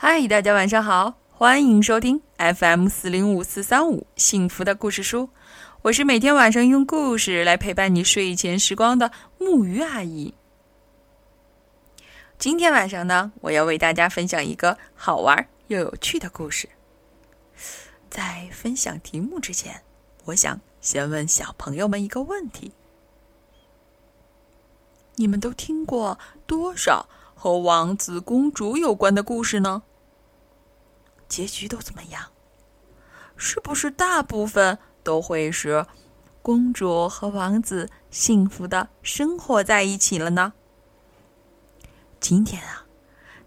[0.00, 5.28] 嗨，大家晚上好，欢迎收听 FM 四零五四三五幸福的故事书。
[5.82, 10.32] 我是每天晚上用故事来陪伴你睡前时光的木鱼阿姨。
[12.38, 16.68] 今天晚上呢，我要为大家分享一个好玩又有趣的故事。
[18.08, 19.82] 在分享题目之前，
[20.26, 22.70] 我想先问小朋友们一个问题：
[25.16, 27.08] 你们都听过多少
[27.38, 29.84] 和王子公主有关的故事呢？
[31.28, 32.32] 结局都怎么样？
[33.36, 34.80] 是不是大部分？
[35.04, 35.86] 都会是
[36.42, 40.52] 公主和王子幸福的生活在一起了呢。
[42.18, 42.86] 今天啊，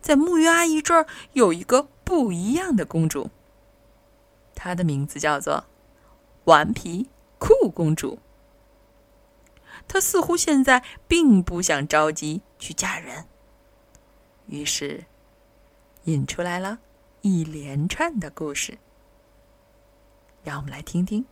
[0.02, 3.30] 在木鱼阿姨这儿有一个不一样的公主，
[4.56, 5.66] 她的名字叫做
[6.46, 8.20] 顽皮酷公主。
[9.86, 13.26] 她似乎现在并不想着急去嫁人，
[14.52, 15.06] 于是
[16.04, 16.78] 引出来了
[17.22, 18.78] 一连串的故事。
[20.44, 21.26] 让我们来听听。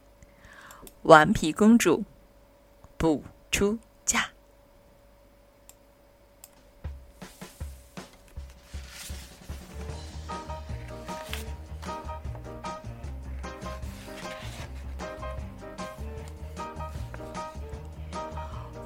[1.04, 2.04] 顽皮公主
[2.98, 4.30] 不出嫁。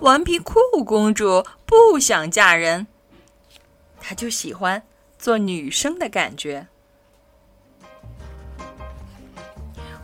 [0.01, 2.87] 顽皮酷公主不想嫁人，
[4.03, 4.83] 他就喜欢
[5.17, 6.67] 做女生的感觉。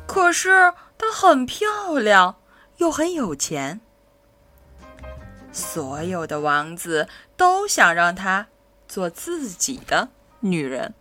[0.08, 0.74] 可是。
[1.02, 2.42] 她很漂亮，
[2.76, 3.80] 又很有钱，
[5.50, 8.48] 所有的王子都想让她
[8.86, 10.10] 做自己的
[10.42, 10.94] 女人。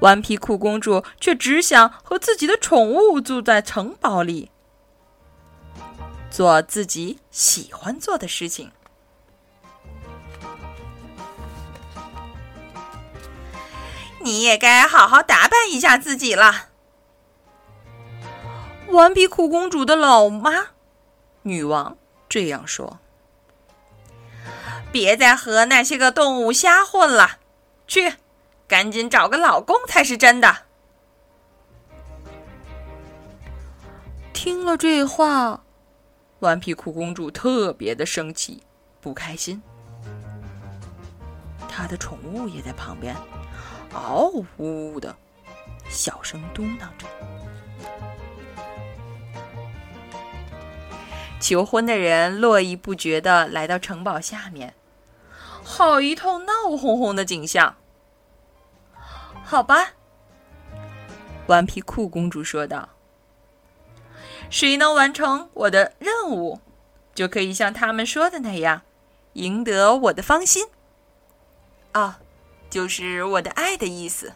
[0.00, 4.50] 顽皮酷公主却只想和自己的宠物住在城堡里，
[6.32, 8.72] 做自己喜欢做的事情。
[14.24, 16.70] 你也该好好打扮一下自己了。
[18.88, 20.68] 顽皮酷公主的老妈，
[21.42, 23.00] 女王这样说
[24.90, 27.38] ：“别再和那些个动物瞎混了，
[27.86, 28.14] 去，
[28.66, 30.56] 赶紧找个老公才是真的。”
[34.32, 35.64] 听了这话，
[36.38, 38.62] 顽皮酷公主特别的生气，
[39.02, 39.62] 不开心。
[41.68, 43.14] 她的宠物也在旁边。
[43.94, 45.16] 嗷呜呜的，
[45.88, 47.06] 小声嘟囔着。
[51.40, 54.74] 求婚的人络绎不绝的来到城堡下面，
[55.62, 57.76] 好一通闹哄哄的景象。
[59.44, 59.92] 好吧，
[61.46, 62.88] 顽皮酷公主说道
[64.50, 66.60] ：“谁能完成我的任务，
[67.14, 68.82] 就可以像他们说的那样，
[69.34, 70.66] 赢得我的芳心。”
[71.92, 72.20] 啊。
[72.74, 74.32] 就是我的爱的意思。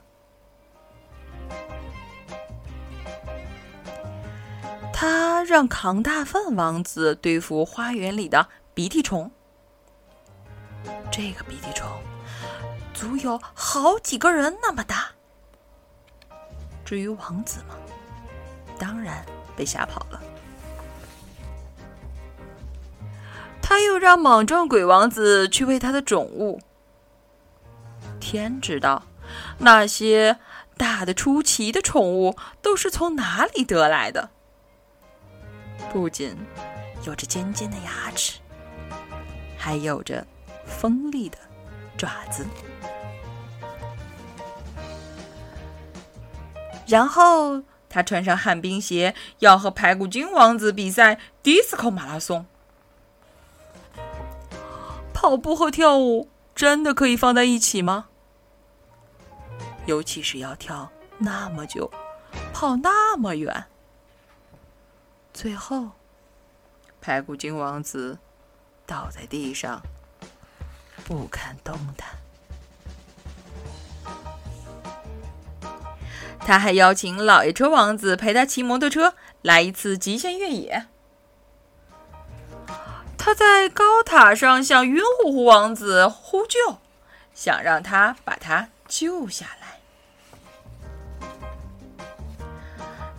[4.93, 9.29] 他让扛大粪王子对付花园里的鼻涕虫。
[11.11, 11.89] 这个鼻涕虫
[12.95, 15.11] 足有好几个人那么大。
[16.85, 17.75] 至于王子嘛，
[18.79, 20.23] 当然被吓跑了。
[23.61, 26.61] 他又让莽撞鬼王子去喂他的种物。
[28.29, 29.05] 天知道，
[29.57, 30.37] 那些
[30.77, 34.29] 大的出奇的宠物都是从哪里得来的？
[35.91, 36.37] 不仅
[37.07, 38.39] 有着尖尖的牙齿，
[39.57, 40.27] 还有着
[40.67, 41.39] 锋利的
[41.97, 42.47] 爪子。
[46.87, 52.45] 然后他穿上旱冰鞋，要和排骨精王子比赛迪斯科马拉松。
[55.15, 56.29] 跑步和跳舞。
[56.55, 58.07] 真的可以放在一起吗？
[59.89, 61.91] 尤其是要跳那么久，
[62.53, 63.65] 跑那么远。
[65.33, 65.93] 最后，
[67.01, 68.19] 排骨精王子
[68.85, 69.81] 倒在地上，
[71.07, 72.11] 不堪动弹。
[76.41, 80.87] 他还邀请老爷车王子陪他骑摩托车来一次极限越野。
[83.17, 86.77] 他在高塔上向晕乎乎王子呼救，
[87.33, 89.78] 想让他把他救下来。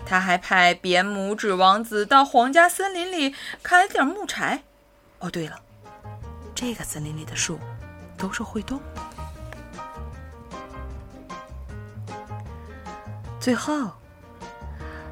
[0.10, 4.64] 他还派扁拇指王子到皇家森林里砍点木柴。
[5.20, 5.60] 哦，对了，
[6.56, 7.60] 这个森林里的树
[8.18, 8.82] 都是会动。
[13.40, 13.92] 最后，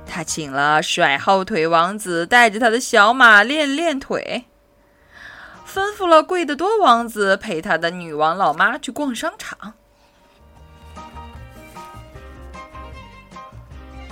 [0.08, 4.46] 他请了甩后腿王子带着他的小马练练腿。
[5.68, 9.76] 吩咐了贵得多王子陪他的女王老妈去逛商场。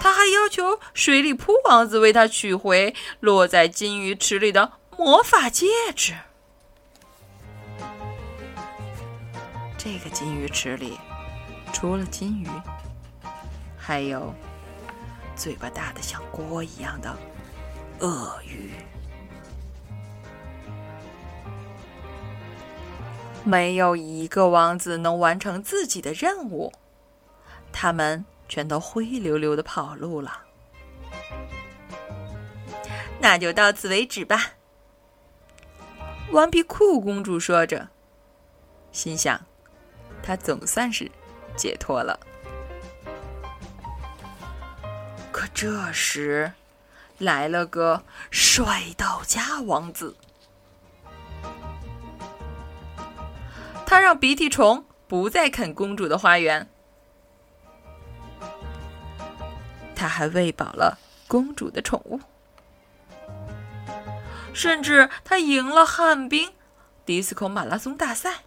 [0.06, 5.66] 他还要求水里扑王子为他取回落在金鱼池里的魔法戒
[5.96, 6.14] 指。
[9.76, 11.00] 这个金鱼池里，
[11.74, 12.48] 除了金鱼，
[13.76, 14.32] 还有
[15.36, 17.18] 嘴巴大的像锅一样的
[17.98, 18.74] 鳄鱼。
[23.44, 26.72] 没有一个王子能完成自己的任务，
[27.72, 28.24] 他们。
[28.48, 30.44] 全都灰溜溜的跑路了，
[33.20, 34.54] 那就到此为止吧。
[36.32, 37.90] 顽皮酷公主说着，
[38.92, 39.46] 心想，
[40.22, 41.10] 她总算是
[41.56, 42.20] 解脱了。
[45.32, 46.54] 可这时，
[47.18, 50.16] 来了个帅到家王子，
[53.86, 56.68] 他让鼻涕虫不再啃公主的花园。
[60.06, 62.20] 他还喂饱了公主的宠物，
[64.54, 66.54] 甚至他赢了旱冰
[67.08, 68.44] 迪斯科马拉松大赛。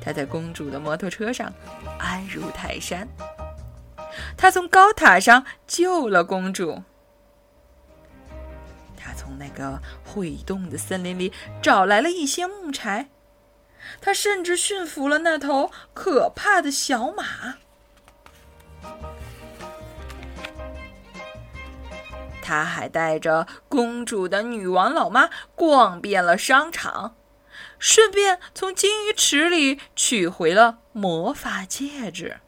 [0.00, 1.52] 他在公主的摩托车上
[1.98, 3.06] 安如泰山，
[4.34, 6.82] 他从高塔上救了公主，
[8.96, 13.10] 他从那个会动的森林里找来了一些木柴，
[14.00, 17.58] 他甚至驯服了那头可怕的小马。
[22.48, 27.14] 他还带着公主的女王老妈逛遍了商场，
[27.78, 32.38] 顺便从金鱼池里取回了魔法戒指。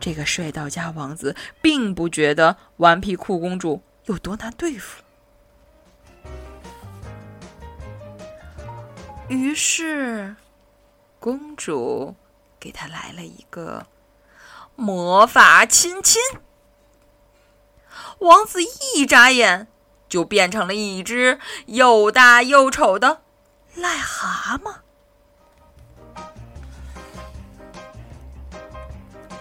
[0.00, 5.04] 这个帅到家王子并不觉得顽皮酷公主有多难对付，
[9.28, 10.34] 于是
[11.20, 12.16] 公主
[12.58, 13.86] 给他来了一个。
[14.80, 16.22] 魔法亲亲，
[18.20, 19.66] 王子一眨眼
[20.08, 23.22] 就变成了一只又大又丑的
[23.76, 24.76] 癞蛤蟆。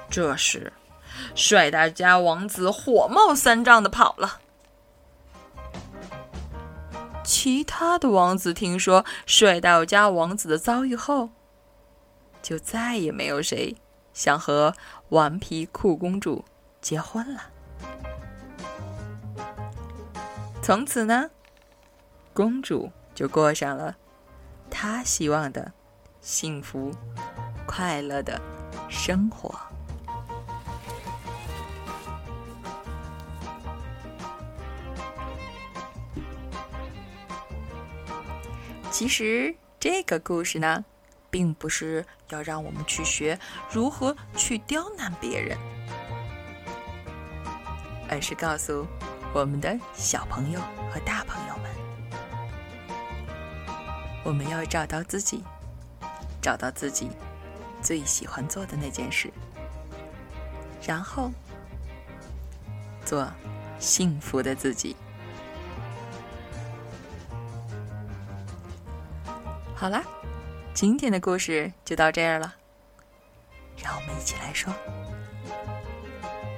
[0.10, 0.74] 这时，
[1.36, 4.40] 帅大家王子火冒三丈的跑了。
[7.24, 11.30] 其他的王子听说帅到家王子的遭遇后，
[12.42, 13.76] 就再也没有谁。
[14.18, 14.74] 想和
[15.10, 16.44] 顽皮酷公主
[16.82, 17.52] 结婚了。
[20.60, 21.30] 从此呢，
[22.34, 23.96] 公主就过上了
[24.72, 25.72] 她希望的
[26.20, 26.92] 幸福
[27.68, 28.42] 快乐的
[28.90, 29.56] 生活。
[38.90, 40.84] 其实这个故事呢。
[41.30, 43.38] 并不是要让我们去学
[43.70, 45.58] 如何去刁难别人，
[48.10, 48.88] 而是告诉
[49.34, 50.60] 我们的小朋友
[50.92, 51.72] 和大朋友们，
[54.24, 55.44] 我们要找到自己，
[56.42, 57.10] 找到自己
[57.82, 59.32] 最喜欢做的那件事，
[60.86, 61.32] 然后
[63.06, 63.30] 做
[63.80, 64.96] 幸福的自己。
[69.76, 70.02] 好啦。
[70.78, 72.54] 今天的故事就到这儿了，
[73.84, 74.72] 让我们一起来说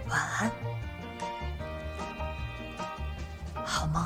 [0.10, 0.52] 晚安，
[3.64, 4.06] 好梦。